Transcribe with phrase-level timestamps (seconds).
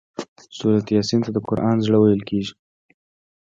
[0.57, 2.53] سورة یس ته د قران زړه ويل کيږي